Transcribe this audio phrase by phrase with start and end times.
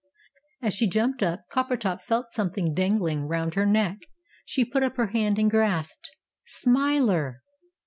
[0.63, 3.99] As she jumped up, Coppertop felt something dangling round her neck,
[4.43, 6.09] she put up her hand, and grasped
[6.43, 7.43] Smiler!